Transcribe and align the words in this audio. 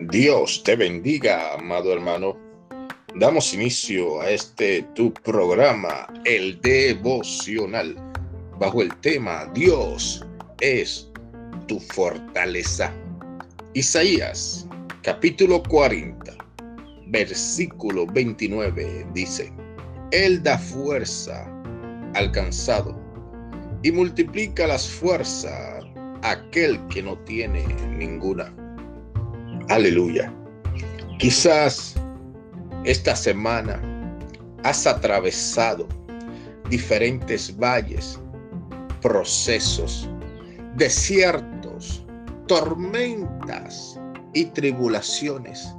Dios 0.00 0.62
te 0.62 0.76
bendiga, 0.76 1.54
amado 1.54 1.90
hermano. 1.90 2.36
Damos 3.14 3.54
inicio 3.54 4.20
a 4.20 4.30
este 4.30 4.82
tu 4.94 5.10
programa, 5.14 6.06
el 6.26 6.60
devocional, 6.60 7.96
bajo 8.58 8.82
el 8.82 8.94
tema 8.96 9.50
Dios 9.54 10.22
es 10.60 11.10
tu 11.66 11.80
fortaleza. 11.80 12.92
Isaías, 13.72 14.68
capítulo 15.02 15.62
40, 15.62 16.36
versículo 17.06 18.06
29 18.06 19.06
dice, 19.14 19.50
Él 20.10 20.42
da 20.42 20.58
fuerza 20.58 21.50
al 22.14 22.30
cansado 22.32 23.00
y 23.82 23.90
multiplica 23.92 24.66
las 24.66 24.86
fuerzas 24.86 25.86
a 26.22 26.30
aquel 26.32 26.86
que 26.88 27.02
no 27.02 27.18
tiene 27.20 27.64
ninguna. 27.96 28.65
Aleluya. 29.68 30.32
Quizás 31.18 31.96
esta 32.84 33.16
semana 33.16 33.82
has 34.62 34.86
atravesado 34.86 35.88
diferentes 36.70 37.56
valles, 37.56 38.20
procesos, 39.02 40.08
desiertos, 40.76 42.06
tormentas 42.46 43.98
y 44.34 44.44
tribulaciones 44.44 45.74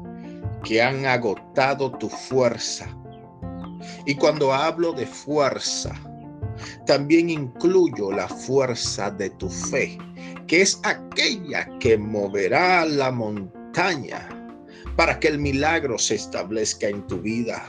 que 0.66 0.82
han 0.82 1.06
agotado 1.06 1.92
tu 1.92 2.10
fuerza. 2.10 2.90
Y 4.06 4.16
cuando 4.16 4.54
hablo 4.54 4.92
de 4.92 5.06
fuerza, 5.06 5.96
también 6.86 7.30
incluyo 7.30 8.12
la 8.12 8.28
fuerza 8.28 9.12
de 9.12 9.30
tu 9.30 9.50
fe, 9.50 9.98
que 10.48 10.62
es 10.62 10.78
aquella 10.84 11.70
que 11.80 11.98
moverá 11.98 12.84
la 12.84 13.12
montaña 13.12 13.57
para 14.96 15.20
que 15.20 15.28
el 15.28 15.38
milagro 15.38 16.00
se 16.00 16.16
establezca 16.16 16.88
en 16.88 17.06
tu 17.06 17.22
vida. 17.22 17.64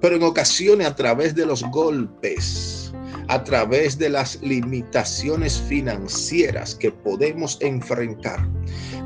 Pero 0.00 0.16
en 0.16 0.22
ocasiones 0.22 0.86
a 0.86 0.96
través 0.96 1.34
de 1.34 1.44
los 1.44 1.62
golpes, 1.64 2.94
a 3.28 3.44
través 3.44 3.98
de 3.98 4.08
las 4.08 4.40
limitaciones 4.40 5.60
financieras 5.68 6.74
que 6.74 6.90
podemos 6.90 7.58
enfrentar, 7.60 8.48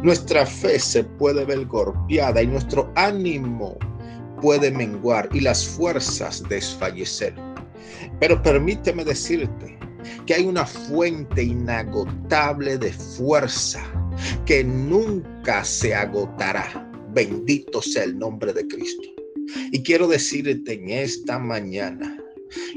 nuestra 0.05 0.47
fe 0.47 0.79
se 0.79 1.03
puede 1.03 1.45
ver 1.45 1.67
golpeada 1.67 2.41
y 2.41 2.47
nuestro 2.47 2.93
ánimo 2.95 3.77
puede 4.41 4.71
menguar 4.71 5.29
y 5.33 5.41
las 5.41 5.67
fuerzas 5.67 6.45
desfallecer. 6.49 7.35
Pero 8.21 8.41
permíteme 8.41 9.05
decirte 9.05 9.77
que 10.27 10.35
hay 10.35 10.47
una 10.47 10.67
fuente 10.67 11.43
inagotable 11.43 12.79
de 12.79 12.93
fuerza 12.93 13.83
que 14.47 14.65
nunca 14.65 15.65
se 15.65 15.95
agotará. 15.95 16.91
Bendito 17.15 17.83
sea 17.83 18.05
el 18.05 18.19
nombre 18.19 18.53
de 18.53 18.67
Cristo. 18.67 19.09
Y 19.71 19.83
quiero 19.83 20.07
decirte 20.09 20.75
en 20.75 20.91
esta 20.91 21.39
mañana 21.39 22.22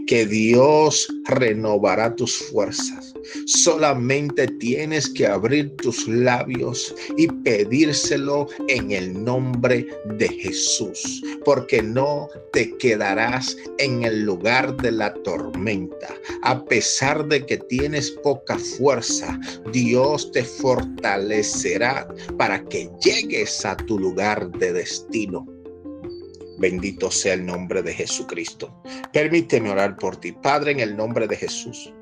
que 0.08 0.26
Dios 0.26 1.08
renovará 1.26 2.16
tus 2.16 2.36
fuerzas. 2.36 3.14
Solamente 3.46 4.48
tienes 4.60 5.10
que 5.10 5.26
abrir 5.26 5.76
tus 5.78 6.08
labios 6.08 6.94
y 7.18 7.28
pedírselo 7.28 8.48
en 8.68 8.92
el 8.92 9.24
nombre 9.24 9.88
de 10.18 10.28
Jesús, 10.30 11.24
porque 11.44 11.82
no 11.82 12.28
te 12.54 12.76
quedarás 12.78 13.58
en 13.80 14.04
el 14.04 14.24
lugar 14.24 14.76
de 14.78 14.92
la 14.92 15.14
tormenta. 15.24 16.14
A 16.44 16.64
pesar 16.66 17.28
de 17.28 17.46
que 17.46 17.58
tienes 17.58 18.12
poca 18.24 18.58
fuerza, 18.58 19.40
Dios 19.72 20.32
te 20.32 20.44
fortalecerá 20.44 22.08
para 22.38 22.64
que 22.66 22.90
llegues 23.04 23.66
a 23.66 23.76
tu 23.76 23.98
lugar 23.98 24.52
de 24.52 24.74
destino. 24.74 25.55
Bendito 26.58 27.12
sea 27.12 27.34
el 27.34 27.46
nombre 27.46 27.82
de 27.82 27.94
Jesucristo. 27.94 28.74
Permíteme 29.12 29.70
orar 29.70 29.98
por 29.98 30.18
ti, 30.18 30.32
Padre, 30.32 30.72
en 30.72 30.80
el 30.80 30.96
nombre 30.96 31.28
de 31.28 31.36
Jesús. 31.36 31.94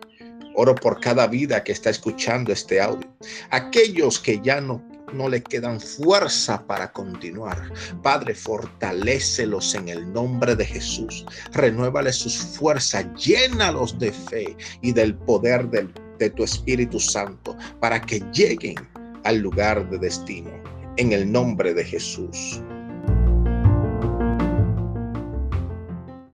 Oro 0.55 0.75
por 0.75 0.99
cada 0.99 1.27
vida 1.27 1.63
que 1.63 1.71
está 1.71 1.89
escuchando 1.89 2.53
este 2.53 2.79
audio. 2.79 3.07
Aquellos 3.49 4.19
que 4.19 4.39
ya 4.43 4.61
no 4.61 4.83
no 5.13 5.29
le 5.29 5.41
quedan 5.41 5.79
fuerza 5.79 6.65
para 6.65 6.91
continuar. 6.91 7.71
Padre, 8.01 8.33
fortalécelos 8.33 9.75
en 9.75 9.89
el 9.89 10.11
nombre 10.11 10.55
de 10.55 10.65
Jesús. 10.65 11.25
Renuévale 11.53 12.11
sus 12.11 12.35
fuerzas, 12.35 13.05
llénalos 13.15 13.97
de 13.99 14.11
fe 14.11 14.57
y 14.81 14.91
del 14.91 15.15
poder 15.15 15.69
de 15.69 16.29
tu 16.31 16.43
Espíritu 16.43 16.99
Santo 16.99 17.55
para 17.79 18.01
que 18.01 18.21
lleguen 18.33 18.75
al 19.23 19.37
lugar 19.37 19.89
de 19.89 19.99
destino. 19.99 20.51
En 20.97 21.11
el 21.11 21.31
nombre 21.31 21.73
de 21.73 21.83
Jesús. 21.83 22.61